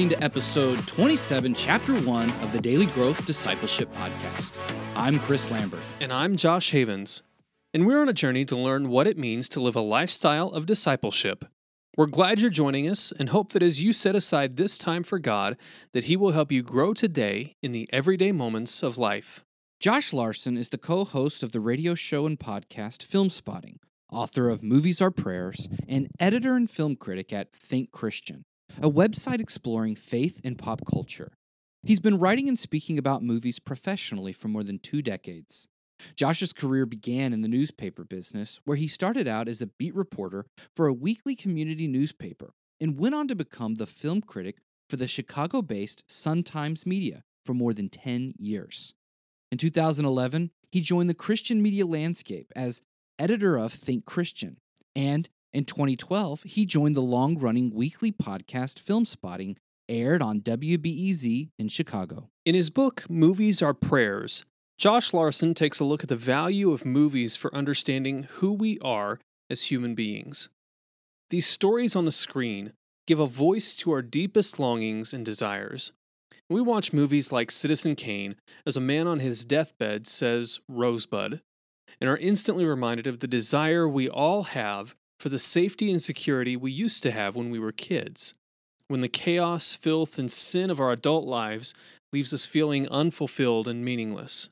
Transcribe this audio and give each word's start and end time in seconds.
listening 0.00 0.18
to 0.18 0.24
episode 0.24 0.86
27, 0.86 1.52
chapter 1.52 1.92
1 1.92 2.30
of 2.30 2.52
the 2.52 2.60
Daily 2.62 2.86
Growth 2.86 3.26
Discipleship 3.26 3.92
Podcast. 3.92 4.56
I'm 4.96 5.18
Chris 5.18 5.50
Lambert. 5.50 5.82
And 6.00 6.10
I'm 6.10 6.36
Josh 6.36 6.70
Havens. 6.70 7.22
And 7.74 7.86
we're 7.86 8.00
on 8.00 8.08
a 8.08 8.14
journey 8.14 8.46
to 8.46 8.56
learn 8.56 8.88
what 8.88 9.06
it 9.06 9.18
means 9.18 9.46
to 9.50 9.60
live 9.60 9.76
a 9.76 9.82
lifestyle 9.82 10.48
of 10.52 10.64
discipleship. 10.64 11.44
We're 11.98 12.06
glad 12.06 12.40
you're 12.40 12.48
joining 12.48 12.88
us 12.88 13.12
and 13.12 13.28
hope 13.28 13.52
that 13.52 13.62
as 13.62 13.82
you 13.82 13.92
set 13.92 14.16
aside 14.16 14.56
this 14.56 14.78
time 14.78 15.02
for 15.02 15.18
God, 15.18 15.58
that 15.92 16.04
He 16.04 16.16
will 16.16 16.30
help 16.30 16.50
you 16.50 16.62
grow 16.62 16.94
today 16.94 17.56
in 17.62 17.72
the 17.72 17.86
everyday 17.92 18.32
moments 18.32 18.82
of 18.82 18.96
life. 18.96 19.44
Josh 19.80 20.14
Larsen 20.14 20.56
is 20.56 20.70
the 20.70 20.78
co 20.78 21.04
host 21.04 21.42
of 21.42 21.52
the 21.52 21.60
radio 21.60 21.94
show 21.94 22.24
and 22.24 22.40
podcast 22.40 23.06
Filmspotting, 23.06 23.76
author 24.10 24.48
of 24.48 24.62
Movies 24.62 25.02
Are 25.02 25.10
Prayers, 25.10 25.68
and 25.86 26.08
editor 26.18 26.56
and 26.56 26.70
film 26.70 26.96
critic 26.96 27.34
at 27.34 27.52
Think 27.52 27.90
Christian 27.90 28.44
a 28.78 28.90
website 28.90 29.40
exploring 29.40 29.96
faith 29.96 30.40
and 30.44 30.58
pop 30.58 30.82
culture. 30.84 31.32
He's 31.82 32.00
been 32.00 32.18
writing 32.18 32.48
and 32.48 32.58
speaking 32.58 32.98
about 32.98 33.22
movies 33.22 33.58
professionally 33.58 34.32
for 34.32 34.48
more 34.48 34.62
than 34.62 34.78
two 34.78 35.02
decades. 35.02 35.68
Josh's 36.16 36.52
career 36.52 36.86
began 36.86 37.32
in 37.32 37.42
the 37.42 37.48
newspaper 37.48 38.04
business, 38.04 38.60
where 38.64 38.76
he 38.76 38.86
started 38.86 39.28
out 39.28 39.48
as 39.48 39.60
a 39.60 39.66
beat 39.66 39.94
reporter 39.94 40.46
for 40.74 40.86
a 40.86 40.92
weekly 40.92 41.34
community 41.34 41.86
newspaper 41.86 42.52
and 42.80 42.98
went 42.98 43.14
on 43.14 43.28
to 43.28 43.34
become 43.34 43.74
the 43.74 43.86
film 43.86 44.20
critic 44.20 44.56
for 44.88 44.96
the 44.96 45.08
Chicago 45.08 45.62
based 45.62 46.04
Sun 46.10 46.42
Times 46.44 46.86
Media 46.86 47.22
for 47.44 47.54
more 47.54 47.72
than 47.72 47.88
10 47.88 48.34
years. 48.38 48.94
In 49.52 49.58
2011, 49.58 50.50
he 50.70 50.80
joined 50.80 51.10
the 51.10 51.14
Christian 51.14 51.62
media 51.62 51.86
landscape 51.86 52.52
as 52.54 52.82
editor 53.18 53.56
of 53.56 53.72
Think 53.72 54.04
Christian 54.04 54.58
and 54.94 55.28
in 55.52 55.64
2012, 55.64 56.44
he 56.44 56.64
joined 56.64 56.94
the 56.94 57.02
long 57.02 57.36
running 57.38 57.74
weekly 57.74 58.12
podcast 58.12 58.82
Filmspotting, 58.82 59.56
aired 59.88 60.22
on 60.22 60.40
WBEZ 60.40 61.48
in 61.58 61.68
Chicago. 61.68 62.28
In 62.44 62.54
his 62.54 62.70
book, 62.70 63.04
Movies 63.10 63.60
Are 63.60 63.74
Prayers, 63.74 64.44
Josh 64.78 65.12
Larsen 65.12 65.52
takes 65.52 65.80
a 65.80 65.84
look 65.84 66.02
at 66.02 66.08
the 66.08 66.16
value 66.16 66.72
of 66.72 66.86
movies 66.86 67.36
for 67.36 67.54
understanding 67.54 68.22
who 68.34 68.52
we 68.52 68.78
are 68.78 69.18
as 69.50 69.64
human 69.64 69.94
beings. 69.94 70.48
These 71.30 71.46
stories 71.46 71.96
on 71.96 72.04
the 72.04 72.12
screen 72.12 72.72
give 73.06 73.18
a 73.18 73.26
voice 73.26 73.74
to 73.74 73.90
our 73.90 74.02
deepest 74.02 74.60
longings 74.60 75.12
and 75.12 75.24
desires. 75.24 75.92
We 76.48 76.60
watch 76.60 76.92
movies 76.92 77.32
like 77.32 77.50
Citizen 77.50 77.96
Kane 77.96 78.36
as 78.64 78.76
a 78.76 78.80
man 78.80 79.06
on 79.06 79.18
his 79.18 79.44
deathbed 79.44 80.06
says 80.06 80.60
Rosebud, 80.68 81.40
and 82.00 82.10
are 82.10 82.16
instantly 82.16 82.64
reminded 82.64 83.06
of 83.06 83.18
the 83.18 83.28
desire 83.28 83.88
we 83.88 84.08
all 84.08 84.44
have 84.44 84.94
for 85.20 85.28
the 85.28 85.38
safety 85.38 85.90
and 85.90 86.02
security 86.02 86.56
we 86.56 86.72
used 86.72 87.02
to 87.02 87.10
have 87.10 87.36
when 87.36 87.50
we 87.50 87.58
were 87.58 87.72
kids, 87.72 88.32
when 88.88 89.02
the 89.02 89.08
chaos, 89.08 89.74
filth, 89.74 90.18
and 90.18 90.32
sin 90.32 90.70
of 90.70 90.80
our 90.80 90.90
adult 90.90 91.26
lives 91.26 91.74
leaves 92.10 92.32
us 92.32 92.46
feeling 92.46 92.88
unfulfilled 92.88 93.68
and 93.68 93.84
meaningless. 93.84 94.48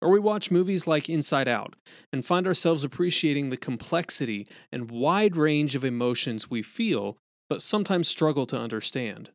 Or 0.00 0.08
we 0.10 0.20
watch 0.20 0.50
movies 0.50 0.86
like 0.86 1.10
Inside 1.10 1.48
Out 1.48 1.74
and 2.12 2.24
find 2.24 2.46
ourselves 2.46 2.84
appreciating 2.84 3.50
the 3.50 3.56
complexity 3.56 4.46
and 4.70 4.90
wide 4.90 5.36
range 5.36 5.74
of 5.74 5.84
emotions 5.84 6.48
we 6.48 6.62
feel 6.62 7.16
but 7.50 7.60
sometimes 7.60 8.08
struggle 8.08 8.46
to 8.46 8.58
understand. 8.58 9.30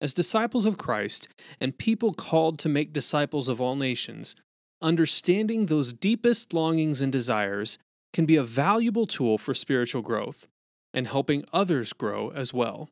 As 0.00 0.14
disciples 0.14 0.66
of 0.66 0.78
Christ 0.78 1.28
and 1.60 1.76
people 1.76 2.14
called 2.14 2.58
to 2.60 2.68
make 2.68 2.92
disciples 2.92 3.48
of 3.48 3.60
all 3.60 3.76
nations, 3.76 4.36
understanding 4.80 5.66
those 5.66 5.92
deepest 5.92 6.54
longings 6.54 7.02
and 7.02 7.12
desires 7.12 7.78
can 8.14 8.24
be 8.24 8.36
a 8.36 8.44
valuable 8.44 9.06
tool 9.06 9.36
for 9.36 9.52
spiritual 9.52 10.00
growth 10.00 10.46
and 10.94 11.08
helping 11.08 11.44
others 11.52 11.92
grow 11.92 12.30
as 12.30 12.54
well. 12.54 12.88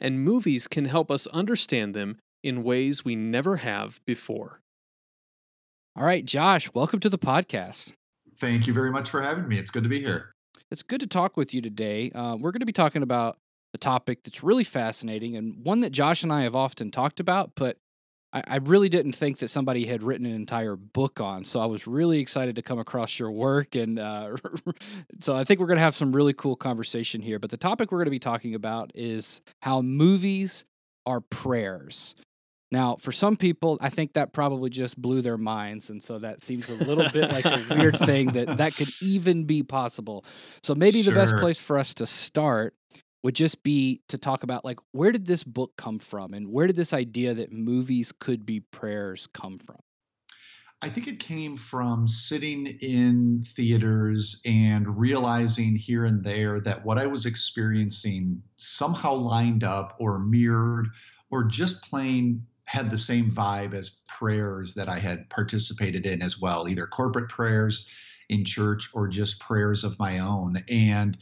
And 0.00 0.24
movies 0.24 0.66
can 0.66 0.86
help 0.86 1.10
us 1.10 1.26
understand 1.28 1.94
them 1.94 2.18
in 2.42 2.64
ways 2.64 3.04
we 3.04 3.14
never 3.14 3.58
have 3.58 4.00
before. 4.06 4.60
All 5.94 6.04
right, 6.04 6.24
Josh, 6.24 6.72
welcome 6.72 7.00
to 7.00 7.10
the 7.10 7.18
podcast. 7.18 7.92
Thank 8.38 8.66
you 8.66 8.72
very 8.72 8.90
much 8.90 9.10
for 9.10 9.20
having 9.20 9.46
me. 9.46 9.58
It's 9.58 9.70
good 9.70 9.82
to 9.82 9.90
be 9.90 10.00
here. 10.00 10.32
It's 10.70 10.82
good 10.82 11.00
to 11.00 11.06
talk 11.06 11.36
with 11.36 11.52
you 11.52 11.60
today. 11.60 12.10
Uh, 12.10 12.36
we're 12.36 12.50
going 12.50 12.60
to 12.60 12.66
be 12.66 12.72
talking 12.72 13.02
about 13.02 13.36
a 13.74 13.78
topic 13.78 14.22
that's 14.24 14.42
really 14.42 14.64
fascinating 14.64 15.36
and 15.36 15.62
one 15.62 15.80
that 15.80 15.90
Josh 15.90 16.22
and 16.22 16.32
I 16.32 16.44
have 16.44 16.56
often 16.56 16.90
talked 16.90 17.20
about, 17.20 17.52
but 17.56 17.76
I, 18.32 18.42
I 18.46 18.56
really 18.56 18.88
didn't 18.88 19.12
think 19.12 19.38
that 19.38 19.48
somebody 19.48 19.86
had 19.86 20.02
written 20.02 20.26
an 20.26 20.34
entire 20.34 20.76
book 20.76 21.20
on. 21.20 21.44
So 21.44 21.60
I 21.60 21.66
was 21.66 21.86
really 21.86 22.20
excited 22.20 22.56
to 22.56 22.62
come 22.62 22.78
across 22.78 23.18
your 23.18 23.30
work. 23.30 23.74
And 23.74 23.98
uh, 23.98 24.36
so 25.20 25.36
I 25.36 25.44
think 25.44 25.60
we're 25.60 25.66
going 25.66 25.76
to 25.76 25.82
have 25.82 25.96
some 25.96 26.14
really 26.14 26.32
cool 26.32 26.56
conversation 26.56 27.20
here. 27.20 27.38
But 27.38 27.50
the 27.50 27.56
topic 27.56 27.92
we're 27.92 27.98
going 27.98 28.06
to 28.06 28.10
be 28.10 28.18
talking 28.18 28.54
about 28.54 28.92
is 28.94 29.40
how 29.60 29.82
movies 29.82 30.64
are 31.06 31.20
prayers. 31.20 32.14
Now, 32.70 32.96
for 32.96 33.12
some 33.12 33.36
people, 33.36 33.76
I 33.82 33.90
think 33.90 34.14
that 34.14 34.32
probably 34.32 34.70
just 34.70 35.00
blew 35.00 35.20
their 35.20 35.36
minds, 35.36 35.90
and 35.90 36.02
so 36.02 36.18
that 36.20 36.42
seems 36.42 36.70
a 36.70 36.74
little 36.74 37.06
bit 37.10 37.30
like 37.30 37.44
a 37.44 37.62
weird 37.76 37.98
thing 37.98 38.28
that 38.28 38.56
that 38.56 38.74
could 38.74 38.88
even 39.02 39.44
be 39.44 39.62
possible. 39.62 40.24
So 40.62 40.74
maybe 40.74 41.02
sure. 41.02 41.12
the 41.12 41.20
best 41.20 41.36
place 41.36 41.60
for 41.60 41.76
us 41.76 41.92
to 41.94 42.06
start 42.06 42.74
would 43.22 43.34
just 43.34 43.62
be 43.62 44.02
to 44.08 44.18
talk 44.18 44.42
about 44.42 44.64
like 44.64 44.78
where 44.90 45.12
did 45.12 45.26
this 45.26 45.44
book 45.44 45.72
come 45.76 45.98
from 45.98 46.34
and 46.34 46.50
where 46.50 46.66
did 46.66 46.76
this 46.76 46.92
idea 46.92 47.34
that 47.34 47.52
movies 47.52 48.12
could 48.12 48.44
be 48.44 48.60
prayers 48.60 49.28
come 49.32 49.58
from? 49.58 49.78
I 50.84 50.88
think 50.88 51.06
it 51.06 51.20
came 51.20 51.56
from 51.56 52.08
sitting 52.08 52.66
in 52.66 53.44
theaters 53.46 54.42
and 54.44 54.98
realizing 54.98 55.76
here 55.76 56.04
and 56.04 56.24
there 56.24 56.58
that 56.60 56.84
what 56.84 56.98
I 56.98 57.06
was 57.06 57.24
experiencing 57.24 58.42
somehow 58.56 59.14
lined 59.14 59.62
up 59.62 59.96
or 60.00 60.18
mirrored 60.18 60.88
or 61.30 61.44
just 61.44 61.88
plain 61.88 62.46
had 62.64 62.90
the 62.90 62.98
same 62.98 63.30
vibe 63.30 63.74
as 63.74 63.90
prayers 64.08 64.74
that 64.74 64.88
I 64.88 64.98
had 64.98 65.30
participated 65.30 66.04
in 66.04 66.20
as 66.20 66.40
well, 66.40 66.68
either 66.68 66.88
corporate 66.88 67.28
prayers 67.28 67.88
in 68.28 68.44
church 68.44 68.90
or 68.92 69.06
just 69.06 69.38
prayers 69.38 69.84
of 69.84 69.98
my 70.00 70.18
own. 70.18 70.64
And 70.68 71.16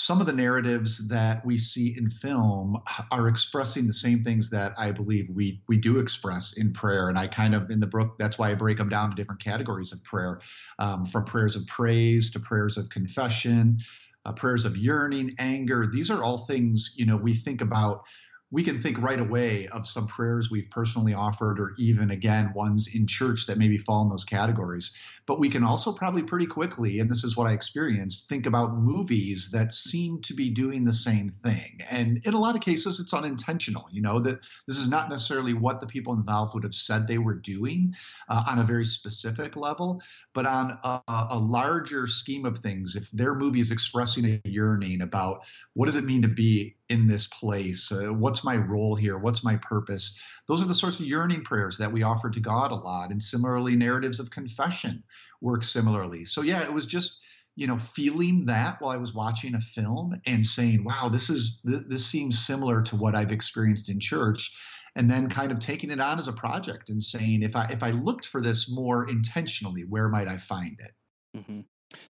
some 0.00 0.20
of 0.20 0.26
the 0.26 0.32
narratives 0.32 1.08
that 1.08 1.44
we 1.44 1.58
see 1.58 1.96
in 1.96 2.10
film 2.10 2.80
are 3.10 3.28
expressing 3.28 3.86
the 3.86 3.92
same 3.92 4.24
things 4.24 4.50
that 4.50 4.72
I 4.78 4.92
believe 4.92 5.28
we 5.30 5.62
we 5.68 5.76
do 5.76 5.98
express 5.98 6.54
in 6.54 6.72
prayer. 6.72 7.08
And 7.08 7.18
I 7.18 7.26
kind 7.26 7.54
of 7.54 7.70
in 7.70 7.80
the 7.80 7.86
book 7.86 8.16
that's 8.18 8.38
why 8.38 8.50
I 8.50 8.54
break 8.54 8.78
them 8.78 8.88
down 8.88 9.10
to 9.10 9.16
different 9.16 9.42
categories 9.42 9.92
of 9.92 10.02
prayer, 10.04 10.40
um, 10.78 11.06
from 11.06 11.24
prayers 11.24 11.56
of 11.56 11.66
praise 11.66 12.30
to 12.32 12.40
prayers 12.40 12.76
of 12.76 12.88
confession, 12.90 13.78
uh, 14.24 14.32
prayers 14.32 14.64
of 14.64 14.76
yearning, 14.76 15.34
anger. 15.38 15.86
These 15.86 16.10
are 16.10 16.22
all 16.22 16.38
things 16.38 16.94
you 16.96 17.06
know 17.06 17.16
we 17.16 17.34
think 17.34 17.60
about 17.60 18.04
we 18.50 18.62
can 18.62 18.80
think 18.80 18.98
right 18.98 19.20
away 19.20 19.68
of 19.68 19.86
some 19.86 20.06
prayers 20.06 20.50
we've 20.50 20.70
personally 20.70 21.12
offered, 21.12 21.60
or 21.60 21.74
even 21.76 22.10
again, 22.10 22.52
ones 22.54 22.88
in 22.94 23.06
church 23.06 23.46
that 23.46 23.58
maybe 23.58 23.76
fall 23.76 24.02
in 24.02 24.08
those 24.08 24.24
categories. 24.24 24.96
But 25.26 25.38
we 25.38 25.50
can 25.50 25.64
also 25.64 25.92
probably 25.92 26.22
pretty 26.22 26.46
quickly, 26.46 26.98
and 27.00 27.10
this 27.10 27.24
is 27.24 27.36
what 27.36 27.46
I 27.46 27.52
experienced, 27.52 28.26
think 28.26 28.46
about 28.46 28.78
movies 28.78 29.50
that 29.50 29.74
seem 29.74 30.22
to 30.22 30.34
be 30.34 30.48
doing 30.48 30.84
the 30.84 30.94
same 30.94 31.28
thing. 31.28 31.80
And 31.90 32.22
in 32.24 32.32
a 32.32 32.40
lot 32.40 32.56
of 32.56 32.62
cases, 32.62 33.00
it's 33.00 33.12
unintentional, 33.12 33.86
you 33.92 34.00
know, 34.00 34.20
that 34.20 34.40
this 34.66 34.78
is 34.78 34.88
not 34.88 35.10
necessarily 35.10 35.52
what 35.52 35.82
the 35.82 35.86
people 35.86 36.14
involved 36.14 36.54
would 36.54 36.64
have 36.64 36.74
said 36.74 37.06
they 37.06 37.18
were 37.18 37.34
doing 37.34 37.94
uh, 38.30 38.44
on 38.48 38.58
a 38.58 38.64
very 38.64 38.86
specific 38.86 39.56
level, 39.56 40.00
but 40.32 40.46
on 40.46 40.78
a, 40.82 41.02
a 41.08 41.38
larger 41.38 42.06
scheme 42.06 42.46
of 42.46 42.60
things, 42.60 42.96
if 42.96 43.10
their 43.10 43.34
movie 43.34 43.60
is 43.60 43.72
expressing 43.72 44.24
a 44.24 44.48
yearning 44.48 45.02
about 45.02 45.42
what 45.74 45.84
does 45.84 45.96
it 45.96 46.04
mean 46.04 46.22
to 46.22 46.28
be 46.28 46.77
in 46.88 47.06
this 47.06 47.26
place? 47.26 47.90
Uh, 47.92 48.12
what's 48.12 48.44
my 48.44 48.56
role 48.56 48.94
here? 48.94 49.18
What's 49.18 49.44
my 49.44 49.56
purpose? 49.56 50.18
Those 50.46 50.62
are 50.62 50.66
the 50.66 50.74
sorts 50.74 51.00
of 51.00 51.06
yearning 51.06 51.42
prayers 51.42 51.78
that 51.78 51.92
we 51.92 52.02
offer 52.02 52.30
to 52.30 52.40
God 52.40 52.70
a 52.70 52.76
lot. 52.76 53.10
And 53.10 53.22
similarly, 53.22 53.76
narratives 53.76 54.20
of 54.20 54.30
confession 54.30 55.02
work 55.40 55.64
similarly. 55.64 56.24
So, 56.24 56.42
yeah, 56.42 56.62
it 56.62 56.72
was 56.72 56.86
just 56.86 57.22
you 57.58 57.66
know 57.66 57.76
feeling 57.76 58.46
that 58.46 58.80
while 58.80 58.92
i 58.92 58.96
was 58.96 59.12
watching 59.12 59.56
a 59.56 59.60
film 59.60 60.14
and 60.26 60.46
saying 60.46 60.84
wow 60.84 61.08
this 61.08 61.28
is 61.28 61.60
this 61.64 62.06
seems 62.06 62.38
similar 62.38 62.80
to 62.80 62.94
what 62.94 63.16
i've 63.16 63.32
experienced 63.32 63.88
in 63.88 63.98
church 63.98 64.56
and 64.94 65.10
then 65.10 65.28
kind 65.28 65.50
of 65.50 65.58
taking 65.58 65.90
it 65.90 66.00
on 66.00 66.20
as 66.20 66.28
a 66.28 66.32
project 66.32 66.88
and 66.88 67.02
saying 67.02 67.42
if 67.42 67.56
i 67.56 67.64
if 67.64 67.82
i 67.82 67.90
looked 67.90 68.26
for 68.26 68.40
this 68.40 68.70
more 68.70 69.08
intentionally 69.08 69.82
where 69.82 70.08
might 70.08 70.28
i 70.28 70.36
find 70.36 70.78
it 70.78 70.92
mm-hmm. 71.36 71.60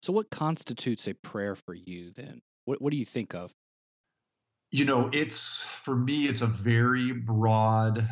so 0.02 0.12
what 0.12 0.28
constitutes 0.28 1.08
a 1.08 1.14
prayer 1.14 1.54
for 1.54 1.74
you 1.74 2.10
then 2.14 2.42
what, 2.66 2.82
what 2.82 2.90
do 2.90 2.98
you 2.98 3.06
think 3.06 3.34
of 3.34 3.54
you 4.70 4.84
know 4.84 5.08
it's 5.14 5.62
for 5.62 5.96
me 5.96 6.26
it's 6.26 6.42
a 6.42 6.46
very 6.46 7.12
broad 7.12 8.06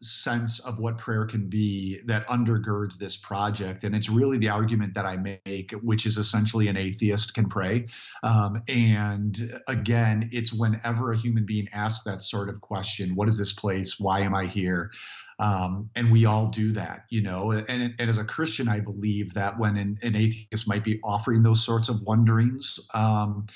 sense 0.00 0.58
of 0.58 0.80
what 0.80 0.98
prayer 0.98 1.24
can 1.26 1.48
be 1.48 2.00
that 2.06 2.26
undergirds 2.26 2.98
this 2.98 3.16
project. 3.16 3.84
And 3.84 3.94
it's 3.94 4.08
really 4.08 4.38
the 4.38 4.48
argument 4.48 4.94
that 4.94 5.06
i 5.06 5.16
make 5.16 5.72
which 5.82 6.06
is 6.06 6.18
essentially 6.18 6.68
an 6.68 6.76
atheist 6.76 7.34
can 7.34 7.48
pray. 7.48 7.86
Um, 8.22 8.62
and 8.68 9.60
again 9.68 10.28
it's 10.32 10.52
whenever 10.52 11.12
a 11.12 11.16
human 11.16 11.46
being 11.46 11.68
asks 11.72 12.04
that 12.04 12.22
sort 12.22 12.48
of 12.48 12.60
question 12.60 13.14
what 13.14 13.28
is 13.28 13.38
this 13.38 13.52
place? 13.52 14.00
Why 14.00 14.20
am 14.20 14.34
i 14.34 14.46
here? 14.46 14.90
Um, 15.38 15.90
and 15.96 16.12
we 16.12 16.26
all 16.26 16.48
do 16.48 16.72
that 16.72 17.04
you 17.10 17.22
know? 17.22 17.52
And, 17.52 17.94
and, 17.98 18.08
as 18.10 18.18
a 18.18 18.24
christian 18.24 18.68
i 18.68 18.80
believe 18.80 19.34
that 19.34 19.58
when 19.58 19.76
an, 19.76 19.98
an 20.02 20.16
atheist 20.16 20.66
might 20.66 20.84
be 20.84 21.00
offering 21.04 21.42
those 21.42 21.64
sorts 21.64 21.88
of 21.88 22.02
wonderings 22.02 22.80
um, 22.92 23.46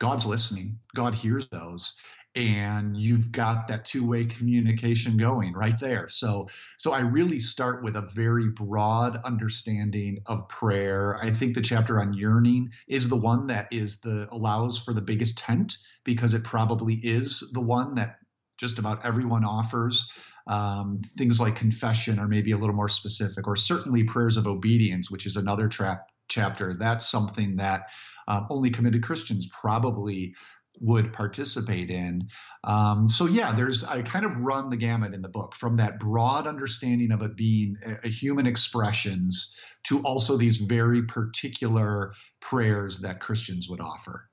God's 0.00 0.26
listening. 0.26 0.80
God 0.96 1.14
hears 1.14 1.48
those. 1.48 1.96
and 2.36 2.96
you've 2.96 3.32
got 3.32 3.66
that 3.68 3.84
two-way 3.84 4.24
communication 4.24 5.16
going 5.16 5.52
right 5.52 5.80
there 5.80 6.08
so 6.08 6.48
so 6.78 6.92
i 6.92 7.00
really 7.00 7.40
start 7.40 7.82
with 7.82 7.96
a 7.96 8.08
very 8.14 8.48
broad 8.50 9.20
understanding 9.24 10.18
of 10.26 10.48
prayer 10.48 11.18
i 11.22 11.30
think 11.30 11.54
the 11.56 11.60
chapter 11.60 12.00
on 12.00 12.12
yearning 12.14 12.70
is 12.86 13.08
the 13.08 13.16
one 13.16 13.48
that 13.48 13.66
is 13.72 14.00
the 14.02 14.28
allows 14.30 14.78
for 14.78 14.94
the 14.94 15.02
biggest 15.02 15.38
tent 15.38 15.76
because 16.04 16.32
it 16.32 16.44
probably 16.44 16.94
is 17.02 17.50
the 17.52 17.60
one 17.60 17.96
that 17.96 18.18
just 18.58 18.78
about 18.78 19.04
everyone 19.04 19.44
offers 19.44 20.08
um, 20.46 21.00
things 21.18 21.40
like 21.40 21.56
confession 21.56 22.18
are 22.20 22.28
maybe 22.28 22.52
a 22.52 22.56
little 22.58 22.74
more 22.76 22.88
specific 22.88 23.46
or 23.48 23.56
certainly 23.56 24.04
prayers 24.04 24.36
of 24.36 24.46
obedience 24.46 25.10
which 25.10 25.26
is 25.26 25.36
another 25.36 25.68
trap 25.68 26.06
chapter 26.28 26.74
that's 26.74 27.10
something 27.10 27.56
that 27.56 27.82
um, 28.30 28.46
only 28.50 28.70
committed 28.70 29.02
christians 29.02 29.48
probably 29.48 30.34
would 30.80 31.12
participate 31.12 31.90
in. 31.90 32.28
Um, 32.64 33.08
so 33.08 33.26
yeah, 33.26 33.52
there's 33.54 33.84
I 33.84 34.02
kind 34.02 34.24
of 34.24 34.36
run 34.38 34.70
the 34.70 34.76
gamut 34.76 35.14
in 35.14 35.22
the 35.22 35.28
book 35.28 35.54
from 35.54 35.76
that 35.76 35.98
broad 35.98 36.46
understanding 36.46 37.12
of 37.12 37.22
it 37.22 37.36
being 37.36 37.76
a, 37.84 38.06
a 38.06 38.08
human 38.08 38.46
expressions 38.46 39.56
to 39.84 40.00
also 40.00 40.36
these 40.36 40.58
very 40.58 41.02
particular 41.02 42.14
prayers 42.40 43.00
that 43.00 43.20
Christians 43.20 43.68
would 43.68 43.80
offer. 43.80 44.28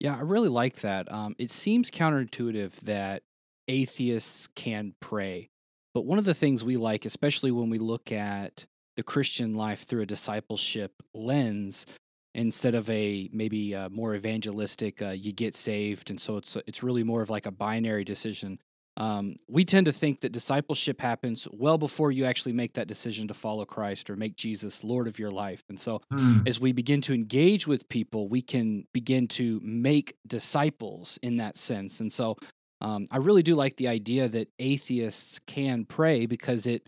Yeah, 0.00 0.16
I 0.16 0.20
really 0.20 0.48
like 0.48 0.80
that. 0.80 1.10
Um, 1.10 1.34
it 1.38 1.50
seems 1.50 1.90
counterintuitive 1.90 2.80
that 2.80 3.22
atheists 3.68 4.48
can 4.48 4.94
pray, 5.00 5.48
but 5.94 6.04
one 6.04 6.18
of 6.18 6.24
the 6.24 6.34
things 6.34 6.62
we 6.62 6.76
like, 6.76 7.06
especially 7.06 7.50
when 7.50 7.70
we 7.70 7.78
look 7.78 8.12
at 8.12 8.66
the 8.96 9.02
Christian 9.02 9.54
life 9.54 9.84
through 9.84 10.02
a 10.02 10.06
discipleship 10.06 10.92
lens, 11.14 11.86
instead 12.34 12.74
of 12.74 12.88
a 12.90 13.28
maybe 13.32 13.72
a 13.74 13.88
more 13.90 14.14
evangelistic 14.14 15.00
uh, 15.02 15.10
you 15.10 15.32
get 15.32 15.54
saved. 15.56 16.10
And 16.10 16.20
so 16.20 16.36
it's 16.38 16.56
it's 16.66 16.82
really 16.82 17.04
more 17.04 17.22
of 17.22 17.30
like 17.30 17.46
a 17.46 17.50
binary 17.52 18.04
decision. 18.04 18.58
Um, 18.96 19.36
we 19.48 19.64
tend 19.64 19.86
to 19.86 19.92
think 19.92 20.20
that 20.20 20.30
discipleship 20.30 21.00
happens 21.00 21.48
well 21.50 21.78
before 21.78 22.12
you 22.12 22.24
actually 22.26 22.52
make 22.52 22.74
that 22.74 22.86
decision 22.86 23.26
to 23.26 23.34
follow 23.34 23.64
christ 23.64 24.08
or 24.08 24.14
make 24.14 24.36
jesus 24.36 24.84
lord 24.84 25.08
of 25.08 25.18
your 25.18 25.32
life. 25.32 25.62
And 25.68 25.80
so 25.80 26.00
Mm. 26.12 26.46
as 26.46 26.60
we 26.60 26.72
begin 26.72 27.00
to 27.02 27.12
engage 27.14 27.66
with 27.66 27.88
people 27.88 28.28
we 28.28 28.40
can 28.40 28.86
begin 28.92 29.26
to 29.28 29.60
make 29.64 30.14
disciples 30.26 31.18
in 31.22 31.38
that 31.38 31.56
sense. 31.56 32.00
And 32.00 32.12
so 32.12 32.36
um, 32.80 33.06
i 33.10 33.16
really 33.16 33.42
do 33.42 33.56
like 33.56 33.76
the 33.76 33.88
idea 33.88 34.28
that 34.28 34.48
atheists 34.60 35.40
can 35.46 35.84
pray 35.84 36.26
because 36.26 36.66
it 36.66 36.86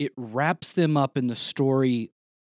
it 0.00 0.12
wraps 0.16 0.72
them 0.72 0.96
up 0.96 1.16
in 1.16 1.26
the 1.28 1.36
story 1.36 2.10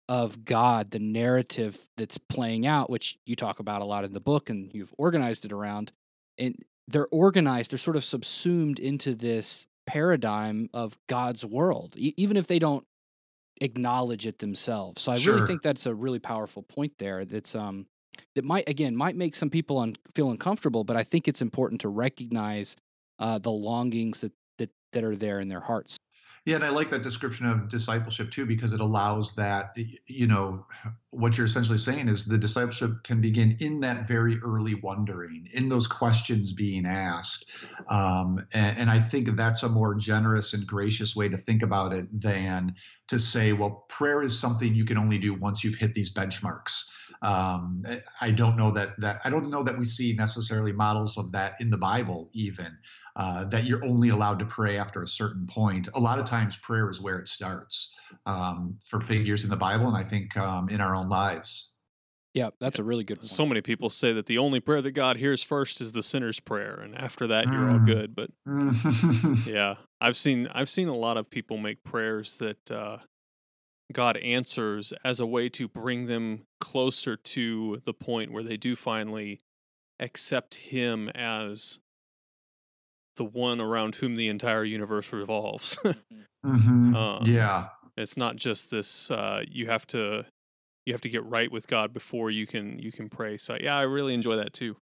of 0.10 0.46
God, 0.46 0.92
the 0.92 1.00
narrative 1.00 1.88
that's 1.98 2.18
playing 2.18 2.66
out, 2.66 2.90
which 2.90 3.18
you 3.26 3.36
talk 3.36 3.60
about 3.60 3.82
a 3.82 3.86
lot 3.86 4.06
in 4.06 4.14
the 4.14 4.20
book 4.20 4.50
and 4.50 4.72
you've 4.74 4.94
organized 4.98 5.46
it 5.46 5.52
around. 5.52 5.92
And 6.38 6.64
they're 6.88 7.08
organized, 7.12 7.72
they're 7.72 7.78
sort 7.78 7.98
of 7.98 8.04
subsumed 8.04 8.80
into 8.80 9.16
this 9.16 9.68
paradigm 9.86 10.70
of 10.74 10.98
God's 11.08 11.44
world, 11.44 11.96
e- 11.98 12.14
even 12.16 12.38
if 12.38 12.48
they 12.48 12.60
don't 12.60 12.86
acknowledge 13.60 14.26
it 14.28 14.40
themselves. 14.40 15.02
So 15.02 15.12
I 15.12 15.16
really 15.16 15.46
think 15.48 15.62
that's 15.62 15.86
a 15.86 15.96
really 15.96 16.20
powerful 16.20 16.64
point 16.64 16.94
there. 17.00 17.26
That's 17.26 17.56
um 17.56 17.88
that 18.36 18.46
might 18.46 18.70
again 18.70 18.96
might 18.96 19.16
make 19.16 19.36
some 19.36 19.50
people 19.50 19.80
un- 19.80 19.98
feel 20.14 20.30
uncomfortable, 20.30 20.84
but 20.84 20.96
I 20.96 21.04
think 21.04 21.28
it's 21.28 21.42
important 21.42 21.82
to 21.82 21.90
recognize 21.90 22.76
uh, 23.20 23.40
the 23.40 23.52
longings 23.52 24.22
that, 24.22 24.32
that 24.60 24.70
that 24.94 25.04
are 25.04 25.16
there 25.16 25.40
in 25.40 25.48
their 25.48 25.62
hearts. 25.62 25.98
Yeah, 26.48 26.56
and 26.56 26.64
I 26.64 26.70
like 26.70 26.90
that 26.92 27.04
description 27.04 27.46
of 27.46 27.68
discipleship 27.68 28.32
too, 28.32 28.46
because 28.46 28.72
it 28.72 28.80
allows 28.80 29.36
that, 29.36 29.76
you 30.06 30.28
know, 30.28 30.66
what 31.12 31.38
you're 31.38 31.46
essentially 31.46 31.78
saying 31.78 32.10
is 32.10 32.26
the 32.26 32.38
discipleship 32.38 33.04
can 33.04 33.22
begin 33.22 33.58
in 33.60 33.80
that 33.80 34.08
very 34.08 34.40
early 34.40 34.76
wondering, 34.76 35.48
in 35.54 35.70
those 35.70 35.88
questions 35.88 36.52
being 36.52 36.86
asked. 36.86 37.50
Um, 37.88 38.46
and, 38.54 38.78
and 38.78 38.90
I 38.90 39.00
think 39.00 39.36
that's 39.36 39.64
a 39.64 39.70
more 39.70 39.96
generous 39.96 40.54
and 40.54 40.68
gracious 40.68 41.16
way 41.16 41.30
to 41.30 41.38
think 41.38 41.64
about 41.64 41.94
it 41.94 42.08
than 42.22 42.76
to 43.08 43.20
say, 43.20 43.54
well, 43.54 43.86
prayer 43.88 44.22
is 44.22 44.38
something 44.38 44.76
you 44.76 44.86
can 44.86 44.98
only 44.98 45.18
do 45.18 45.34
once 45.34 45.64
you've 45.64 45.76
hit 45.76 45.94
these 45.94 46.14
benchmarks. 46.14 46.90
Um, 47.22 47.84
I 48.22 48.32
don't 48.32 48.58
know 48.58 48.72
that 48.72 49.00
that 49.00 49.22
I 49.24 49.30
don't 49.30 49.50
know 49.50 49.64
that 49.64 49.78
we 49.78 49.86
see 49.86 50.14
necessarily 50.14 50.72
models 50.72 51.18
of 51.18 51.32
that 51.32 51.56
in 51.60 51.70
the 51.70 51.78
Bible, 51.78 52.30
even 52.34 52.78
uh, 53.16 53.46
that 53.46 53.64
you're 53.64 53.84
only 53.84 54.10
allowed 54.10 54.38
to 54.38 54.46
pray 54.46 54.78
after 54.78 55.02
a 55.02 55.08
certain 55.08 55.48
point. 55.48 55.90
A 55.96 56.00
lot 56.00 56.20
of 56.20 56.26
times, 56.26 56.56
prayer 56.58 56.90
is 56.92 57.02
where 57.02 57.18
it 57.18 57.28
starts 57.28 57.96
um, 58.28 58.78
for 58.86 59.02
figures 59.02 59.44
in 59.44 59.50
the 59.50 59.58
Bible, 59.58 59.88
and 59.88 59.98
I 59.98 60.04
think 60.04 60.38
um, 60.38 60.70
in 60.70 60.80
our 60.80 60.96
own 60.98 61.10
lives. 61.10 61.74
Yeah, 62.34 62.50
that's 62.60 62.78
a 62.78 62.84
really 62.84 63.04
good 63.04 63.18
point. 63.18 63.30
So 63.30 63.46
many 63.48 63.62
people 63.62 63.90
say 63.90 64.14
that 64.14 64.28
the 64.28 64.38
only 64.38 64.60
prayer 64.60 64.82
that 64.82 64.92
God 64.92 65.18
hears 65.18 65.42
first 65.42 65.82
is 65.82 65.94
the 65.94 66.04
sinner's 66.04 66.40
prayer, 66.40 66.76
and 66.80 66.96
after 66.96 67.26
that 67.28 67.46
you're 67.48 67.70
all 67.70 67.80
Mm. 67.80 67.86
good. 67.86 68.16
But 68.16 68.30
yeah, 69.48 69.76
I've 70.00 70.18
seen 70.18 70.48
I've 70.54 70.70
seen 70.70 70.88
a 70.88 70.96
lot 70.96 71.18
of 71.18 71.30
people 71.30 71.58
make 71.58 71.84
prayers 71.84 72.38
that 72.38 72.70
uh, 72.70 72.98
God 73.92 74.18
answers 74.18 74.94
as 75.04 75.20
a 75.20 75.26
way 75.26 75.50
to 75.50 75.68
bring 75.68 76.06
them 76.06 76.44
closer 76.60 77.16
to 77.16 77.82
the 77.86 77.94
point 77.94 78.32
where 78.32 78.44
they 78.44 78.58
do 78.58 78.76
finally 78.76 79.40
accept 80.00 80.56
Him 80.56 81.10
as 81.10 81.80
the 83.16 83.26
one 83.26 83.60
around 83.60 83.96
whom 83.96 84.16
the 84.16 84.28
entire 84.28 84.64
universe 84.64 85.12
revolves. 85.12 85.80
Mhm. 86.46 86.96
Uh, 86.96 87.24
yeah, 87.26 87.70
it's 87.98 88.16
not 88.16 88.36
just 88.36 88.70
this 88.70 89.10
uh, 89.10 89.42
you 89.50 89.66
have 89.66 89.88
to 89.88 90.24
you 90.88 90.94
have 90.94 91.02
to 91.02 91.10
get 91.10 91.26
right 91.26 91.52
with 91.52 91.68
God 91.68 91.94
before 91.94 92.32
you 92.32 92.48
can 92.48 92.80
you 92.80 92.92
can 92.94 93.10
pray. 93.10 93.38
So 93.38 93.58
yeah, 93.60 93.78
I 93.78 93.82
really 93.82 94.14
enjoy 94.14 94.38
that 94.38 94.54
too. 94.54 94.78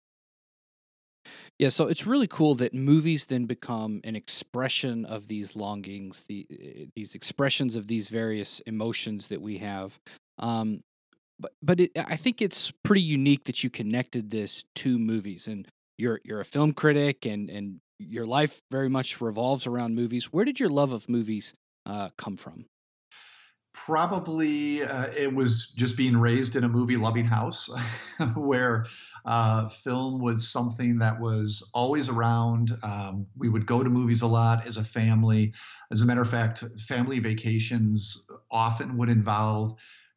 Yeah, 1.58 1.70
so 1.70 1.86
it's 1.86 2.06
really 2.06 2.26
cool 2.26 2.54
that 2.56 2.74
movies 2.74 3.26
then 3.26 3.46
become 3.46 4.02
an 4.04 4.14
expression 4.14 5.06
of 5.06 5.28
these 5.28 5.56
longings, 5.56 6.26
the 6.26 6.46
uh, 6.52 6.84
these 6.94 7.14
expressions 7.14 7.74
of 7.74 7.86
these 7.86 8.08
various 8.08 8.60
emotions 8.60 9.28
that 9.28 9.40
we 9.40 9.58
have. 9.58 9.98
Um, 10.38 10.82
but 11.40 11.52
but 11.62 11.80
it, 11.80 11.92
I 11.96 12.16
think 12.16 12.42
it's 12.42 12.70
pretty 12.82 13.02
unique 13.02 13.44
that 13.44 13.64
you 13.64 13.70
connected 13.70 14.30
this 14.30 14.64
to 14.76 14.98
movies, 14.98 15.48
and 15.48 15.66
you're 15.96 16.20
you're 16.22 16.40
a 16.40 16.44
film 16.44 16.74
critic, 16.74 17.24
and 17.24 17.48
and 17.48 17.80
your 17.98 18.26
life 18.26 18.60
very 18.70 18.90
much 18.90 19.22
revolves 19.22 19.66
around 19.66 19.94
movies. 19.94 20.26
Where 20.26 20.44
did 20.44 20.60
your 20.60 20.68
love 20.68 20.92
of 20.92 21.08
movies 21.08 21.54
uh, 21.86 22.10
come 22.18 22.36
from? 22.36 22.66
Probably 23.74 24.82
uh, 24.82 25.08
it 25.16 25.34
was 25.34 25.72
just 25.76 25.96
being 25.96 26.16
raised 26.16 26.56
in 26.56 26.64
a 26.64 26.68
movie 26.68 26.96
loving 26.96 27.26
house 27.26 27.68
where 28.34 28.86
uh, 29.26 29.68
film 29.68 30.20
was 30.20 30.48
something 30.48 30.98
that 30.98 31.20
was 31.20 31.70
always 31.74 32.08
around. 32.08 32.72
Um, 32.82 33.26
we 33.36 33.48
would 33.48 33.66
go 33.66 33.82
to 33.82 33.90
movies 33.90 34.22
a 34.22 34.26
lot 34.26 34.66
as 34.66 34.76
a 34.76 34.84
family. 34.84 35.52
As 35.90 36.00
a 36.00 36.06
matter 36.06 36.22
of 36.22 36.30
fact, 36.30 36.64
family 36.80 37.18
vacations 37.18 38.26
often 38.50 38.96
would 38.96 39.08
involve 39.08 39.74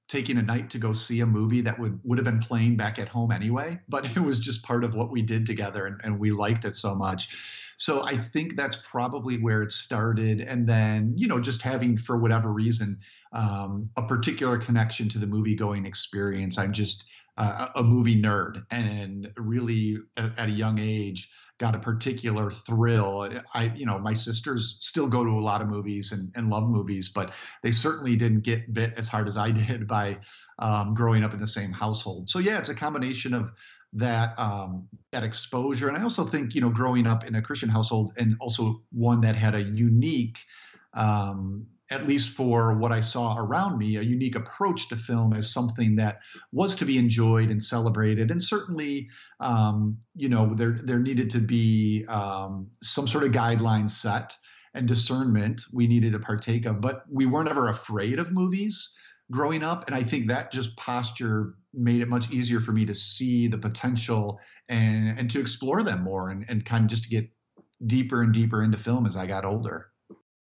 taking 0.08 0.38
a 0.38 0.42
night 0.42 0.70
to 0.70 0.78
go 0.78 0.94
see 0.94 1.20
a 1.20 1.26
movie 1.26 1.62
that 1.62 1.78
would 1.80 2.00
would 2.04 2.18
have 2.18 2.26
been 2.26 2.40
playing 2.40 2.78
back 2.78 2.98
at 3.00 3.08
home 3.08 3.32
anyway 3.32 3.78
but 3.90 4.06
it 4.06 4.20
was 4.20 4.40
just 4.40 4.64
part 4.64 4.84
of 4.84 4.96
what 4.96 5.12
we 5.12 5.22
did 5.22 5.46
together 5.46 5.86
and, 5.86 6.00
and 6.04 6.20
we 6.20 6.32
liked 6.32 6.66
it 6.66 6.76
so 6.76 6.96
much. 6.96 7.36
So 7.80 8.04
i 8.04 8.18
think 8.18 8.56
that's 8.56 8.78
probably 8.78 9.38
where 9.38 9.62
it 9.62 9.72
started. 9.72 10.42
And 10.42 10.68
then 10.68 11.14
you 11.16 11.28
know 11.28 11.40
just 11.40 11.62
having 11.62 11.98
for 11.98 12.18
whatever 12.18 12.52
reason 12.52 13.00
um, 13.34 13.84
a 13.96 14.04
particular 14.04 14.58
connection 14.58 15.10
to 15.10 15.20
the 15.20 15.28
movie 15.28 15.56
going 15.56 15.86
experience. 15.86 16.58
I'm 16.58 16.74
just 16.74 17.10
uh, 17.38 17.68
a 17.76 17.84
movie 17.84 18.20
nerd 18.20 18.66
and 18.72 19.32
really 19.38 19.98
at, 20.16 20.40
at 20.40 20.50
a 20.50 20.52
young 20.52 20.80
age 20.80 21.30
got 21.58 21.76
a 21.76 21.80
particular 21.80 22.52
thrill. 22.52 23.30
I, 23.54 23.72
you 23.76 23.86
know, 23.86 23.98
my 24.00 24.14
sisters 24.14 24.78
still 24.80 25.08
go 25.08 25.24
to 25.24 25.32
a 25.32 25.42
lot 25.42 25.62
of 25.62 25.68
movies 25.68 26.12
and, 26.12 26.32
and 26.36 26.50
love 26.50 26.70
movies, 26.70 27.10
but 27.10 27.32
they 27.64 27.72
certainly 27.72 28.16
didn't 28.16 28.42
get 28.42 28.72
bit 28.72 28.94
as 28.98 29.08
hard 29.08 29.28
as 29.28 29.38
I 29.38 29.52
did 29.68 29.88
by 29.88 30.20
um, 30.60 30.94
growing 30.94 31.24
up 31.24 31.34
in 31.34 31.40
the 31.40 31.48
same 31.48 31.72
household. 31.72 32.30
So 32.30 32.40
yeah, 32.40 32.60
it's 32.60 32.70
a 32.70 32.76
combination 32.76 33.34
of 33.34 33.52
that 33.94 34.38
um, 34.38 34.88
that 35.12 35.24
exposure, 35.24 35.88
and 35.88 35.98
I 35.98 36.04
also 36.04 36.26
think 36.26 36.54
you 36.54 36.62
know, 36.62 36.70
growing 36.70 37.08
up 37.08 37.26
in 37.26 37.36
a 37.36 37.42
Christian 37.42 37.70
household 37.70 38.14
and 38.18 38.36
also 38.40 38.84
one 38.92 39.22
that 39.22 39.36
had 39.36 39.56
a 39.56 39.62
unique. 39.62 40.40
Um, 40.94 41.68
at 41.90 42.08
least 42.08 42.36
for 42.36 42.78
what 42.78 42.92
I 42.92 43.02
saw 43.02 43.38
around 43.38 43.78
me, 43.78 43.96
a 43.96 44.02
unique 44.02 44.36
approach 44.36 44.90
to 44.90 44.96
film 44.96 45.34
as 45.34 45.52
something 45.52 45.96
that 45.96 46.20
was 46.52 46.76
to 46.76 46.86
be 46.86 46.98
enjoyed 46.98 47.50
and 47.50 47.64
celebrated. 47.64 48.30
And 48.30 48.44
certainly, 48.44 49.10
um, 49.40 49.98
you 50.14 50.30
know, 50.30 50.54
there 50.54 50.80
there 50.84 51.00
needed 51.00 51.30
to 51.32 51.40
be 51.40 52.06
um, 52.08 52.70
some 52.82 53.08
sort 53.08 53.24
of 53.24 53.32
guidelines 53.32 53.92
set 53.92 54.36
and 54.74 54.88
discernment 54.88 55.62
we 55.74 55.88
needed 55.88 56.12
to 56.12 56.20
partake 56.20 56.66
of. 56.66 56.82
But 56.82 57.04
we 57.10 57.26
weren't 57.26 57.50
ever 57.50 57.70
afraid 57.70 58.20
of 58.20 58.32
movies 58.32 58.96
growing 59.32 59.64
up, 59.64 59.88
and 59.88 59.96
I 59.96 60.04
think 60.04 60.28
that 60.28 60.52
just 60.52 60.76
posture 60.76 61.56
made 61.74 62.02
it 62.02 62.10
much 62.10 62.32
easier 62.32 62.60
for 62.60 62.72
me 62.72 62.86
to 62.86 62.96
see 62.96 63.48
the 63.48 63.58
potential 63.58 64.40
and 64.68 65.18
and 65.18 65.32
to 65.32 65.40
explore 65.40 65.84
them 65.84 66.04
more 66.04 66.30
and, 66.30 66.46
and 66.50 66.66
kind 66.66 66.84
of 66.84 66.90
just 66.90 67.04
to 67.06 67.10
get 67.10 67.30
deeper 67.86 68.24
and 68.24 68.34
deeper 68.34 68.62
into 68.62 68.78
film 68.78 69.06
as 69.06 69.16
I 69.16 69.28
got 69.28 69.46
older. 69.46 69.88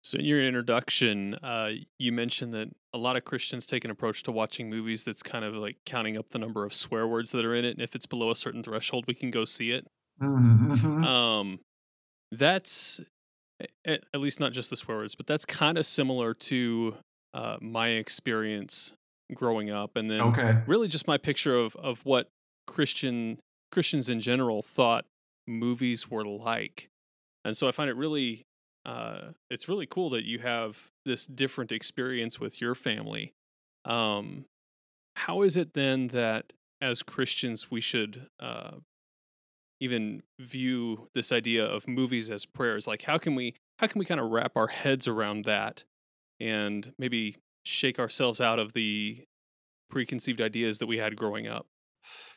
So, 0.05 0.19
in 0.19 0.25
your 0.25 0.43
introduction, 0.43 1.35
uh, 1.37 1.71
you 1.99 2.11
mentioned 2.11 2.53
that 2.55 2.69
a 2.93 2.99
lot 2.99 3.17
of 3.17 3.25
Christians 3.25 3.67
take 3.67 3.85
an 3.85 3.91
approach 3.91 4.25
to 4.25 4.33
watching 4.33 4.69
movies 4.69 5.05
that's 5.05 5.23
kind 5.23 5.45
of 5.45 5.55
like 5.55 5.77
counting 5.87 6.17
up 6.17 6.31
the 6.31 6.39
number 6.39 6.65
of 6.65 6.75
swear 6.75 7.07
words 7.07 7.31
that 7.31 7.45
are 7.45 7.55
in 7.55 7.65
it. 7.65 7.71
And 7.71 7.81
if 7.81 7.95
it's 7.95 8.07
below 8.07 8.31
a 8.31 8.37
certain 8.37 8.63
threshold, 8.63 9.05
we 9.07 9.15
can 9.15 9.31
go 9.31 9.45
see 9.45 9.71
it. 9.71 9.87
Mhm. 10.21 11.05
Um, 11.13 11.61
that's 12.33 13.01
at, 13.85 14.05
at 14.13 14.21
least 14.21 14.41
not 14.41 14.53
just 14.53 14.71
the 14.71 14.77
swear 14.77 14.99
words, 14.99 15.15
but 15.15 15.27
that's 15.27 15.45
kind 15.45 15.79
of 15.79 15.87
similar 15.87 16.35
to 16.35 16.97
uh, 17.35 17.57
my 17.61 17.89
experience 17.89 18.93
growing 19.35 19.71
up, 19.71 19.97
and 19.97 20.11
then 20.11 20.21
okay. 20.21 20.59
really 20.67 20.89
just 20.89 21.07
my 21.07 21.17
picture 21.17 21.55
of 21.57 21.77
of 21.77 22.05
what 22.05 22.29
Christian 22.67 23.39
Christians 23.71 24.09
in 24.09 24.21
general 24.21 24.63
thought 24.63 25.05
movies 25.47 26.11
were 26.11 26.25
like. 26.25 26.89
And 27.45 27.57
so 27.57 27.69
I 27.69 27.73
find 27.73 27.91
it 27.91 27.97
really 27.97 28.45
uh 28.85 29.33
it's 29.51 29.69
really 29.69 29.87
cool 29.87 30.11
that 30.11 30.25
you 30.25 30.39
have 30.41 30.91
this 31.05 31.27
different 31.27 31.73
experience 31.73 32.41
with 32.41 32.61
your 32.61 32.75
family. 32.75 33.35
Um 33.85 34.47
how 35.17 35.43
is 35.43 35.57
it 35.57 35.75
then 35.75 36.09
that 36.09 36.53
as 36.81 37.03
Christians 37.03 37.71
we 37.71 37.81
should 37.81 38.29
uh 38.41 38.73
even 39.81 40.23
view 40.39 41.09
this 41.13 41.33
idea 41.33 41.65
of 41.65 41.89
movies 41.89 42.31
as 42.31 42.47
prayers? 42.47 42.87
Like 42.87 43.03
how 43.03 43.19
can 43.19 43.35
we 43.35 43.55
how 43.79 43.87
can 43.89 43.99
we 43.99 44.05
kind 44.05 44.21
of 44.21 44.31
wrap 44.31 44.57
our 44.57 44.69
heads 44.69 45.09
around 45.09 45.45
that 45.45 45.85
and 46.41 46.93
maybe 46.99 47.37
shake 47.65 47.99
ourselves 47.99 48.41
out 48.41 48.59
of 48.59 48.73
the 48.73 49.25
preconceived 49.91 50.41
ideas 50.41 50.79
that 50.79 50.87
we 50.87 50.99
had 50.99 51.17
growing 51.17 51.47
up? 51.47 51.67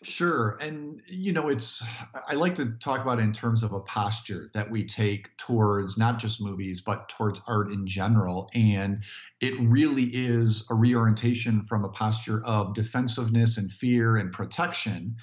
Sure. 0.03 0.57
And, 0.61 1.01
you 1.07 1.33
know, 1.33 1.47
it's, 1.49 1.83
I 2.27 2.35
like 2.35 2.55
to 2.55 2.73
talk 2.79 3.01
about 3.01 3.19
it 3.19 3.23
in 3.23 3.33
terms 3.33 3.63
of 3.63 3.73
a 3.73 3.79
posture 3.79 4.49
that 4.53 4.69
we 4.69 4.85
take 4.85 5.35
towards 5.37 5.97
not 5.97 6.19
just 6.19 6.41
movies, 6.41 6.81
but 6.81 7.09
towards 7.09 7.41
art 7.47 7.69
in 7.71 7.87
general. 7.87 8.49
And 8.53 9.01
it 9.41 9.53
really 9.59 10.03
is 10.13 10.67
a 10.69 10.75
reorientation 10.75 11.63
from 11.63 11.85
a 11.85 11.89
posture 11.89 12.43
of 12.45 12.75
defensiveness 12.75 13.57
and 13.57 13.71
fear 13.71 14.17
and 14.17 14.31
protection 14.31 15.15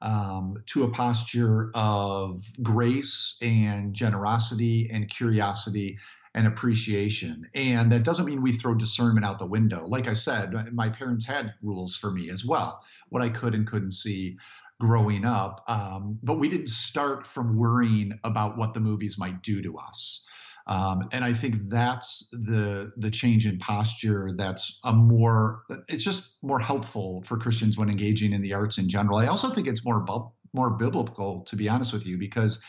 um, 0.00 0.56
to 0.66 0.84
a 0.84 0.90
posture 0.90 1.70
of 1.74 2.42
grace 2.62 3.36
and 3.42 3.92
generosity 3.92 4.88
and 4.90 5.10
curiosity 5.10 5.98
and 6.34 6.46
appreciation. 6.46 7.48
And 7.54 7.90
that 7.92 8.04
doesn't 8.04 8.24
mean 8.24 8.42
we 8.42 8.52
throw 8.52 8.74
discernment 8.74 9.26
out 9.26 9.38
the 9.38 9.46
window. 9.46 9.86
Like 9.86 10.06
I 10.08 10.12
said, 10.12 10.54
my 10.72 10.88
parents 10.88 11.26
had 11.26 11.54
rules 11.62 11.96
for 11.96 12.10
me 12.10 12.30
as 12.30 12.44
well, 12.44 12.82
what 13.08 13.22
I 13.22 13.28
could 13.28 13.54
and 13.54 13.66
couldn't 13.66 13.92
see 13.92 14.36
growing 14.80 15.24
up. 15.24 15.64
Um, 15.68 16.18
but 16.22 16.38
we 16.38 16.48
didn't 16.48 16.68
start 16.68 17.26
from 17.26 17.56
worrying 17.56 18.18
about 18.24 18.56
what 18.56 18.74
the 18.74 18.80
movies 18.80 19.18
might 19.18 19.42
do 19.42 19.60
to 19.62 19.76
us. 19.76 20.26
Um, 20.66 21.08
and 21.10 21.24
I 21.24 21.32
think 21.32 21.68
that's 21.68 22.28
the 22.30 22.92
the 22.96 23.10
change 23.10 23.46
in 23.46 23.58
posture. 23.58 24.30
That's 24.36 24.78
a 24.84 24.92
more. 24.92 25.62
It's 25.88 26.04
just 26.04 26.42
more 26.44 26.60
helpful 26.60 27.22
for 27.22 27.38
Christians 27.38 27.76
when 27.76 27.90
engaging 27.90 28.32
in 28.32 28.40
the 28.40 28.54
arts 28.54 28.78
in 28.78 28.88
general. 28.88 29.18
I 29.18 29.26
also 29.26 29.48
think 29.48 29.66
it's 29.66 29.84
more 29.84 30.00
bu- 30.00 30.30
more 30.52 30.70
biblical, 30.70 31.42
to 31.48 31.56
be 31.56 31.68
honest 31.68 31.92
with 31.92 32.06
you, 32.06 32.18
because 32.18 32.60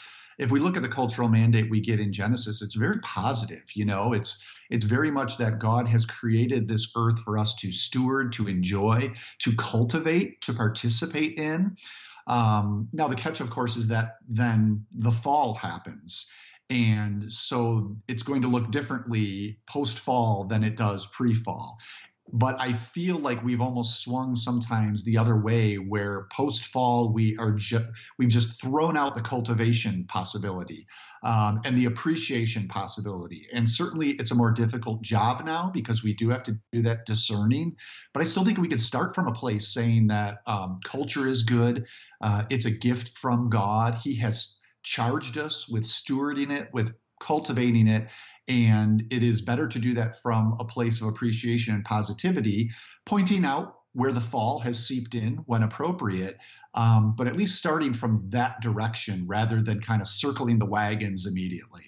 if 0.41 0.49
we 0.49 0.59
look 0.59 0.75
at 0.75 0.81
the 0.81 0.89
cultural 0.89 1.29
mandate 1.29 1.69
we 1.69 1.79
get 1.79 1.99
in 1.99 2.11
Genesis, 2.11 2.63
it's 2.63 2.73
very 2.73 2.99
positive. 3.01 3.63
You 3.75 3.85
know, 3.85 4.11
it's 4.11 4.43
it's 4.71 4.85
very 4.85 5.11
much 5.11 5.37
that 5.37 5.59
God 5.59 5.87
has 5.87 6.05
created 6.05 6.67
this 6.67 6.91
earth 6.97 7.19
for 7.19 7.37
us 7.37 7.53
to 7.55 7.71
steward, 7.71 8.33
to 8.33 8.47
enjoy, 8.47 9.13
to 9.39 9.55
cultivate, 9.55 10.41
to 10.41 10.53
participate 10.53 11.37
in. 11.37 11.77
Um, 12.25 12.87
now, 12.91 13.07
the 13.07 13.15
catch, 13.15 13.39
of 13.39 13.49
course, 13.51 13.77
is 13.77 13.87
that 13.89 14.17
then 14.27 14.85
the 14.91 15.11
fall 15.11 15.53
happens. 15.53 16.31
And 16.71 17.31
so 17.31 17.97
it's 18.07 18.23
going 18.23 18.41
to 18.43 18.47
look 18.47 18.71
differently 18.71 19.59
post 19.67 19.99
fall 19.99 20.45
than 20.45 20.63
it 20.63 20.75
does 20.75 21.05
pre 21.05 21.33
fall 21.33 21.77
but 22.33 22.59
I 22.59 22.73
feel 22.73 23.17
like 23.17 23.43
we've 23.43 23.61
almost 23.61 24.01
swung 24.01 24.35
sometimes 24.35 25.03
the 25.03 25.17
other 25.17 25.37
way, 25.37 25.75
where 25.75 26.27
post 26.31 26.65
fall 26.65 27.11
we 27.11 27.37
are 27.37 27.51
just 27.51 27.85
we've 28.17 28.29
just 28.29 28.61
thrown 28.61 28.97
out 28.97 29.15
the 29.15 29.21
cultivation 29.21 30.05
possibility 30.05 30.87
um, 31.23 31.61
and 31.65 31.77
the 31.77 31.85
appreciation 31.85 32.67
possibility. 32.67 33.47
And 33.53 33.69
certainly, 33.69 34.11
it's 34.11 34.31
a 34.31 34.35
more 34.35 34.51
difficult 34.51 35.01
job 35.01 35.45
now 35.45 35.71
because 35.73 36.03
we 36.03 36.13
do 36.13 36.29
have 36.29 36.43
to 36.43 36.57
do 36.71 36.81
that 36.83 37.05
discerning. 37.05 37.75
But 38.13 38.21
I 38.21 38.23
still 38.23 38.45
think 38.45 38.57
we 38.57 38.67
could 38.67 38.81
start 38.81 39.13
from 39.13 39.27
a 39.27 39.33
place 39.33 39.67
saying 39.67 40.07
that 40.07 40.39
um, 40.47 40.79
culture 40.83 41.27
is 41.27 41.43
good. 41.43 41.85
Uh, 42.21 42.43
it's 42.49 42.65
a 42.65 42.71
gift 42.71 43.17
from 43.17 43.49
God. 43.49 43.95
He 43.95 44.15
has 44.17 44.59
charged 44.83 45.37
us 45.37 45.67
with 45.69 45.83
stewarding 45.83 46.51
it, 46.51 46.69
with 46.73 46.93
cultivating 47.21 47.87
it 47.87 48.07
and 48.47 49.03
it 49.11 49.23
is 49.23 49.41
better 49.41 49.67
to 49.67 49.79
do 49.79 49.93
that 49.93 50.21
from 50.21 50.55
a 50.59 50.65
place 50.65 51.01
of 51.01 51.07
appreciation 51.07 51.73
and 51.73 51.85
positivity, 51.85 52.69
pointing 53.05 53.45
out 53.45 53.75
where 53.93 54.11
the 54.11 54.21
fall 54.21 54.59
has 54.59 54.85
seeped 54.85 55.15
in 55.15 55.35
when 55.45 55.63
appropriate, 55.63 56.37
um, 56.73 57.13
but 57.17 57.27
at 57.27 57.35
least 57.35 57.57
starting 57.57 57.93
from 57.93 58.21
that 58.29 58.61
direction 58.61 59.25
rather 59.27 59.61
than 59.61 59.81
kind 59.81 60.01
of 60.01 60.07
circling 60.07 60.59
the 60.59 60.65
wagons 60.65 61.25
immediately. 61.25 61.83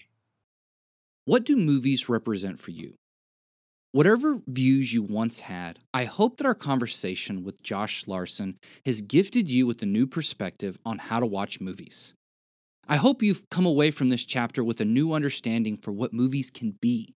What 1.25 1.45
do 1.45 1.55
movies 1.55 2.09
represent 2.09 2.59
for 2.59 2.71
you? 2.71 2.95
Whatever 3.93 4.41
views 4.47 4.91
you 4.91 5.03
once 5.03 5.41
had, 5.41 5.79
I 5.93 6.05
hope 6.05 6.37
that 6.37 6.47
our 6.47 6.55
conversation 6.55 7.43
with 7.43 7.61
Josh 7.61 8.07
Larsen 8.07 8.57
has 8.85 9.01
gifted 9.01 9.49
you 9.49 9.67
with 9.67 9.81
a 9.83 9.85
new 9.85 10.07
perspective 10.07 10.79
on 10.85 10.97
how 10.97 11.19
to 11.19 11.25
watch 11.25 11.61
movies. 11.61 12.15
I 12.87 12.97
hope 12.97 13.23
you've 13.23 13.49
come 13.49 13.65
away 13.65 13.91
from 13.91 14.09
this 14.09 14.25
chapter 14.25 14.63
with 14.63 14.81
a 14.81 14.85
new 14.85 15.13
understanding 15.13 15.77
for 15.77 15.91
what 15.91 16.13
movies 16.13 16.49
can 16.49 16.71
be. 16.81 17.15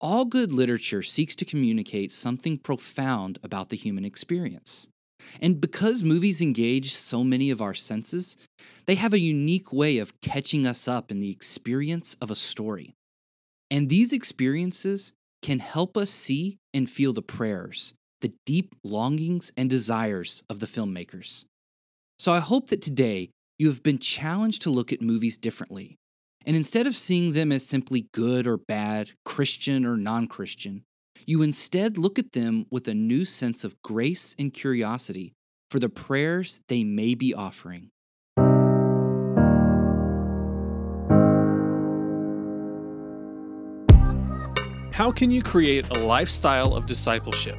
All 0.00 0.24
good 0.24 0.52
literature 0.52 1.02
seeks 1.02 1.34
to 1.36 1.44
communicate 1.44 2.12
something 2.12 2.58
profound 2.58 3.38
about 3.42 3.68
the 3.68 3.76
human 3.76 4.04
experience. 4.04 4.88
And 5.40 5.60
because 5.60 6.02
movies 6.02 6.40
engage 6.40 6.94
so 6.94 7.24
many 7.24 7.50
of 7.50 7.62
our 7.62 7.74
senses, 7.74 8.36
they 8.86 8.94
have 8.94 9.12
a 9.12 9.18
unique 9.18 9.72
way 9.72 9.98
of 9.98 10.20
catching 10.20 10.66
us 10.66 10.86
up 10.86 11.10
in 11.10 11.20
the 11.20 11.30
experience 11.30 12.16
of 12.20 12.30
a 12.30 12.36
story. 12.36 12.94
And 13.70 13.88
these 13.88 14.12
experiences 14.12 15.12
can 15.42 15.58
help 15.58 15.96
us 15.96 16.10
see 16.10 16.58
and 16.72 16.88
feel 16.88 17.12
the 17.12 17.22
prayers, 17.22 17.94
the 18.20 18.34
deep 18.44 18.74
longings 18.84 19.52
and 19.56 19.68
desires 19.68 20.42
of 20.48 20.60
the 20.60 20.66
filmmakers. 20.66 21.44
So 22.18 22.32
I 22.32 22.40
hope 22.40 22.68
that 22.68 22.82
today 22.82 23.30
you 23.58 23.68
have 23.68 23.82
been 23.82 23.98
challenged 23.98 24.62
to 24.62 24.70
look 24.70 24.92
at 24.92 25.00
movies 25.00 25.38
differently. 25.38 25.98
And 26.44 26.56
instead 26.56 26.86
of 26.86 26.94
seeing 26.94 27.32
them 27.32 27.50
as 27.50 27.66
simply 27.66 28.08
good 28.12 28.46
or 28.46 28.56
bad, 28.56 29.10
Christian 29.24 29.84
or 29.84 29.96
non 29.96 30.28
Christian, 30.28 30.84
you 31.26 31.42
instead 31.42 31.98
look 31.98 32.18
at 32.18 32.32
them 32.32 32.66
with 32.70 32.86
a 32.86 32.94
new 32.94 33.24
sense 33.24 33.64
of 33.64 33.80
grace 33.82 34.36
and 34.38 34.52
curiosity 34.52 35.32
for 35.70 35.78
the 35.80 35.88
prayers 35.88 36.60
they 36.68 36.84
may 36.84 37.14
be 37.14 37.34
offering. 37.34 37.90
How 44.92 45.10
can 45.10 45.30
you 45.30 45.42
create 45.42 45.90
a 45.90 45.98
lifestyle 45.98 46.74
of 46.74 46.86
discipleship? 46.86 47.58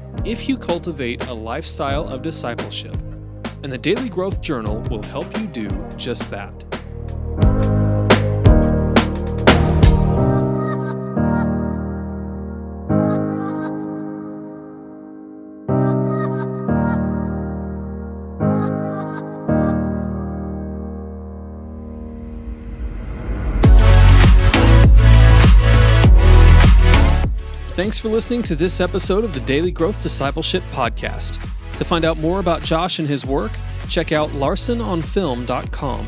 if 0.25 0.47
you 0.47 0.57
cultivate 0.57 1.25
a 1.27 1.33
lifestyle 1.33 2.07
of 2.07 2.21
discipleship. 2.21 2.95
And 3.63 3.71
the 3.71 3.77
Daily 3.77 4.09
Growth 4.09 4.41
Journal 4.41 4.79
will 4.89 5.03
help 5.03 5.37
you 5.39 5.47
do 5.47 5.69
just 5.97 6.29
that. 6.29 6.70
Thanks 27.81 27.97
for 27.97 28.09
listening 28.09 28.43
to 28.43 28.55
this 28.55 28.79
episode 28.79 29.23
of 29.23 29.33
the 29.33 29.39
Daily 29.39 29.71
Growth 29.71 30.03
Discipleship 30.03 30.61
Podcast. 30.71 31.41
To 31.77 31.83
find 31.83 32.05
out 32.05 32.19
more 32.19 32.39
about 32.39 32.61
Josh 32.61 32.99
and 32.99 33.07
his 33.07 33.25
work, 33.25 33.51
check 33.89 34.11
out 34.11 34.29
larsenonfilm.com. 34.29 36.07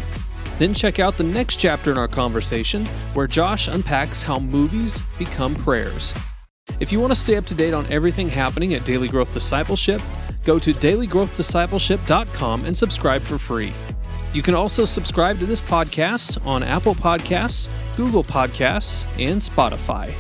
Then 0.60 0.76
check 0.76 1.00
out 1.00 1.18
the 1.18 1.24
next 1.24 1.56
chapter 1.56 1.92
in 1.92 1.98
our 1.98 2.08
conversation 2.08 2.86
where 3.16 3.26
Josh 3.26 3.68
unpacks 3.68 4.22
how 4.22 4.38
movies 4.38 5.02
become 5.18 5.56
prayers. 5.56 6.14
If 6.80 6.92
you 6.92 7.00
want 7.00 7.12
to 7.12 7.20
stay 7.20 7.38
up 7.38 7.48
to 7.48 7.56
date 7.56 7.74
on 7.74 7.92
everything 7.92 8.30
happening 8.30 8.76
at 8.76 8.86
Daily 8.86 9.08
Growth 9.08 9.34
Discipleship, 9.34 10.00
go 10.44 10.60
to 10.60 10.76
dailygrowthdiscipleship.com 10.76 12.66
and 12.66 12.78
subscribe 12.78 13.24
for 13.24 13.40
free. 13.40 13.74
You 14.32 14.44
can 14.44 14.54
also 14.54 14.86
subscribe 14.86 15.40
to 15.40 15.48
this 15.48 15.60
podcast 15.60 16.46
on 16.46 16.62
Apple 16.62 16.94
Podcasts, 16.94 17.68
Google 17.98 18.24
Podcasts, 18.24 19.08
and 19.18 19.42
Spotify. 19.42 20.14